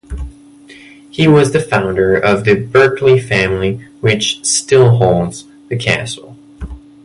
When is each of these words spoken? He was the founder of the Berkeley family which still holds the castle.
He 1.11 1.27
was 1.27 1.51
the 1.53 1.59
founder 1.59 2.15
of 2.17 2.43
the 2.43 2.55
Berkeley 2.55 3.19
family 3.19 3.87
which 3.99 4.43
still 4.43 4.97
holds 4.97 5.45
the 5.69 5.75
castle. 5.77 6.35